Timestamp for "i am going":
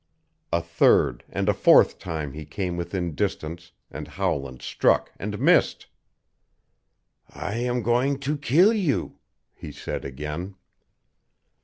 7.29-8.17